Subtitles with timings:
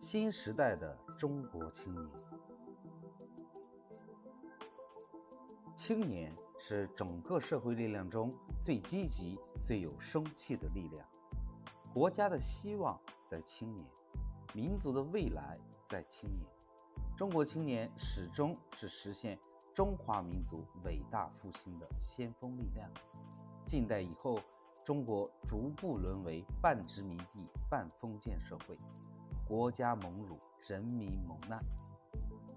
[0.00, 2.10] 新时代的中国青年，
[5.76, 11.06] 青年是整个社会力量中最积极、最有生气的力量。
[11.92, 13.86] 国家的希望在青年，
[14.54, 16.46] 民族的未来在青年。
[17.16, 19.38] 中国青年始终是实现
[19.72, 22.90] 中华民族伟大复兴的先锋力量。
[23.64, 24.38] 近代以后，
[24.84, 28.76] 中国逐步沦为半殖民地半封建社会，
[29.46, 31.62] 国家蒙辱，人民蒙难，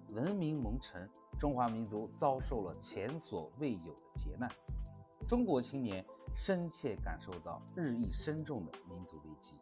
[0.09, 4.49] 文明蒙尘，中华民族遭受了前所未有的劫难。
[5.27, 6.03] 中国青年
[6.35, 9.59] 深切感受到日益深重的民族危机。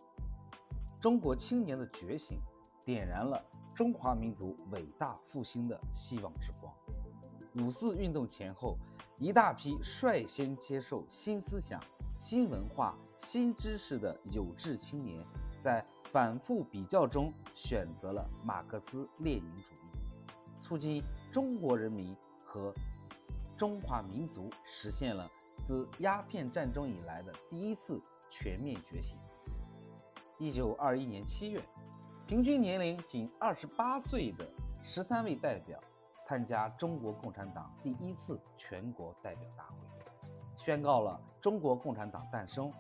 [1.02, 2.40] 中国青年的觉醒，
[2.86, 3.44] 点燃了
[3.74, 6.74] 中华民族伟大复兴的希望之光。
[7.60, 8.78] 五四运动前后，
[9.20, 11.80] 一大批率先接受新思想、
[12.18, 15.24] 新文化、新知识的有志青年，
[15.62, 22.74] 在反复比较中选择了马克思列宁主义，促进中国人民和
[23.58, 25.30] 中华民族实现了。
[25.66, 29.18] 自鸦片战争以来的第一次全面觉醒。
[30.38, 31.62] 一九二一年七月，
[32.28, 34.46] 平均年龄仅二十八岁的
[34.84, 35.80] 十三位代表
[36.28, 40.03] 参加中国共产党第一次全国代表大会，
[40.64, 42.72] 宣告了中国共产党诞生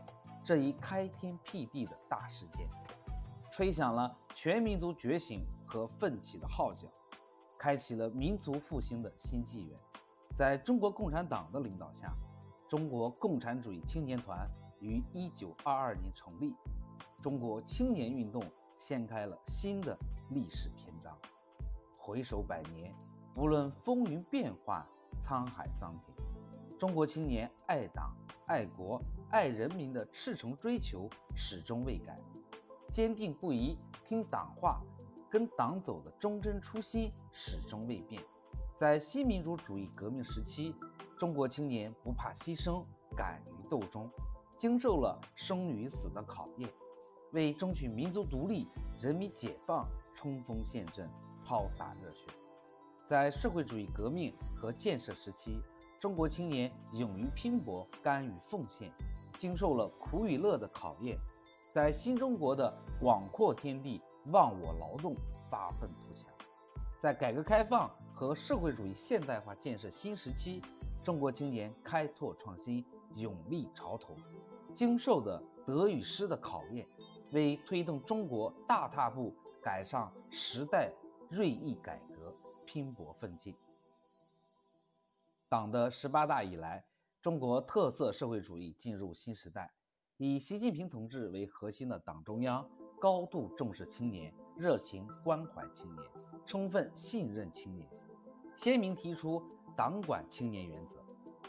[0.41, 2.65] 这一开天辟地的大事件，
[3.51, 6.87] 吹响了全民族觉醒和奋起的号角，
[7.59, 9.77] 开启了民族复兴的新纪元。
[10.33, 12.09] 在中国共产党的领导下。
[12.69, 16.55] 中国共产主义青年团于一九二二年成立，
[17.21, 18.41] 中国青年运动
[18.77, 19.95] 掀开了新的
[20.29, 21.15] 历史篇章。
[21.97, 22.95] 回首百年，
[23.35, 24.83] 不论风云变幻、
[25.21, 26.17] 沧海桑田，
[26.77, 28.15] 中国青年爱党、
[28.47, 32.19] 爱国、爱人民的赤诚追求始终未改，
[32.91, 34.81] 坚定不移听党话、
[35.29, 38.21] 跟党走的忠贞初心始终未变。
[38.75, 40.75] 在新民主主义革命时期。
[41.15, 42.83] 中国青年不怕牺牲，
[43.15, 44.09] 敢于斗争，
[44.57, 46.69] 经受了生与死的考验，
[47.31, 48.67] 为争取民族独立、
[48.99, 51.07] 人民解放冲锋陷阵、
[51.45, 52.25] 抛洒热血。
[53.07, 55.61] 在社会主义革命和建设时期，
[56.03, 58.91] 中国青年勇于拼搏、甘于奉献，
[59.37, 61.17] 经受了苦与乐的考验，
[61.71, 62.69] 在新中国的
[62.99, 65.15] 广阔天地忘我劳动、
[65.49, 66.29] 发愤图强。
[67.01, 70.61] 在改革开放和社会主义现代化建设新时期。
[71.05, 74.13] 中国青年开拓创新，勇立潮头，
[74.73, 76.85] 经受的得与失的考验，
[77.31, 80.91] 为推动中国大踏步赶上时代
[81.29, 83.55] 锐意改革拼搏奋进。
[85.53, 86.83] 党的十八大以来，
[87.21, 89.71] 中国特色社会主义进入新时代，
[90.17, 92.67] 以习近平同志为核心的党中央
[92.99, 96.09] 高度重视青年，热情关怀青年，
[96.43, 97.87] 充分信任青年，
[98.55, 99.43] 鲜明提出。
[99.77, 100.97] 党管青年原则，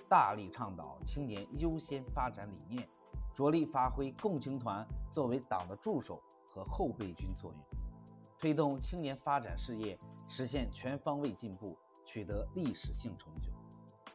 [0.07, 2.87] 大力倡导青年优先发展理念，
[3.33, 7.61] 着力发挥共青团作为党的助手和后备军作用，
[8.39, 13.51] 推动青年发展事业实现全方位进步，取得历史性成就。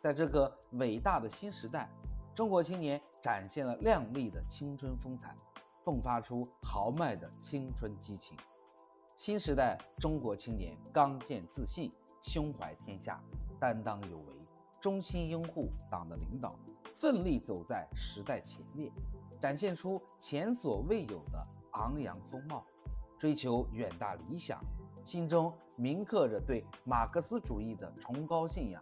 [0.01, 1.89] 在这个伟大的新时代，
[2.33, 5.35] 中国青年展现了亮丽的青春风采，
[5.83, 8.37] 迸发出豪迈的青春激情。
[9.17, 13.21] 新时代中国青年刚健自信，胸怀天下。
[13.59, 14.33] 担当有为，
[14.79, 16.55] 衷心拥护党的领导，
[16.97, 18.89] 奋力走在时代前列，
[19.37, 22.65] 展现出前所未有的昂扬风貌，
[23.17, 24.63] 追求远大理想，
[25.03, 28.81] 心中铭刻着对马克思主义的崇高信仰，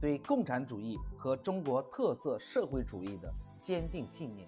[0.00, 4.46] 对共产主义和中国特色社会主义的坚定信念，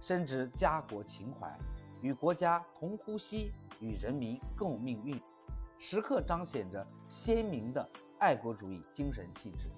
[0.00, 1.58] 深知家国情怀，
[2.02, 5.20] 与国家同呼吸，与人民共命运，
[5.78, 7.88] 时刻彰显着鲜明的。
[8.20, 9.68] 爱国主义精神气质，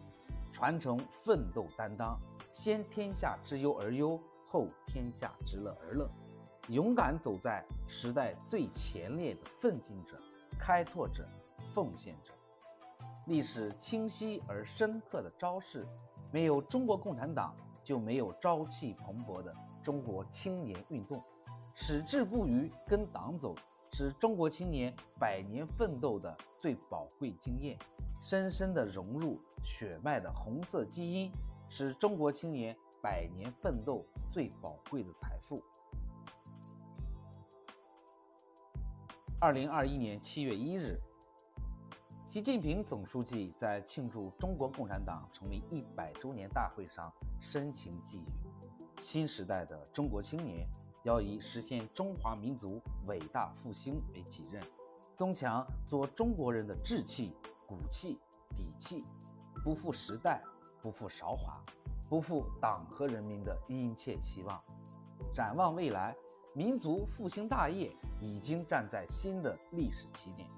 [0.51, 2.19] 传承奋斗担当，
[2.51, 6.09] 先天下之忧而忧，后天下之乐而乐，
[6.69, 10.19] 勇敢走在时代最前列的奋进者、
[10.59, 11.28] 开拓者、
[11.75, 12.33] 奉献者。
[13.30, 15.86] 历史清晰而深刻的昭示：
[16.32, 17.54] 没有中国共产党，
[17.84, 19.54] 就没有朝气蓬勃的
[19.84, 21.22] 中国青年运动。
[21.72, 23.54] 矢志不渝跟党走，
[23.92, 27.78] 是中国青年百年奋斗的最宝贵经验。
[28.21, 31.30] 深深地融入血脉的红色基因，
[31.68, 35.62] 是中国青年百年奋斗最宝贵的财富。
[39.38, 41.00] 二零二一年七月一日，
[42.30, 48.30] 习近平总书记在庆祝中国共产党成立一百周年大会上深情寄语
[49.03, 50.65] ：“新时代的中国青年
[51.03, 54.62] 要以实现中华民族伟大复兴为己任，
[55.16, 57.34] 增强做中国人的志气、
[57.66, 58.16] 骨气、
[58.54, 59.04] 底气，
[59.65, 60.41] 不负时代，
[60.80, 61.60] 不负韶华，
[62.09, 64.62] 不负党和人民的殷切期望。
[65.34, 66.15] 展望未来，
[66.54, 67.91] 民族复兴大业
[68.21, 70.48] 已经站在新的历史起点，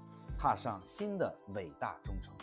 [0.43, 2.33] 踏上新的伟大征程。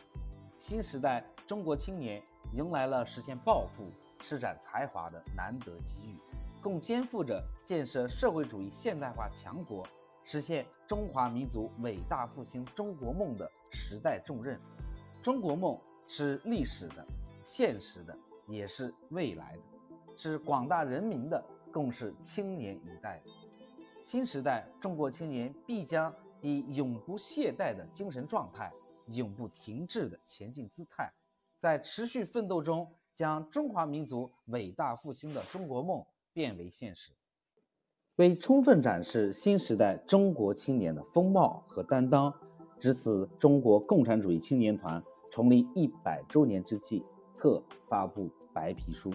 [0.58, 2.22] 新时代中国青年
[2.54, 3.92] 迎来了实现抱负、
[4.22, 6.16] 施展才华的难得机遇，
[6.62, 9.86] 共肩负着建设社会主义现代化强国、
[10.24, 14.58] 实现中华民族伟大复兴中国梦的时代重任。
[15.22, 17.06] 中国梦是历史的、
[17.44, 18.16] 现实的，
[18.48, 23.30] 也是未来的，是广大人民的，更是青年一代的。
[24.02, 26.10] 新时代中国青年必将
[26.42, 28.72] 以永不懈怠的精神状态。
[29.06, 31.12] 永不停滞的前进姿态，
[31.58, 37.10] 在持续奋斗中，将中华民族伟大复兴的中国梦变为现实。
[38.16, 42.32] 为充分展示新时代中国青年的风貌和担当，
[42.78, 47.04] 值此中国共产主义青年团成立一百周年之际，
[47.36, 49.10] 特发布白皮书。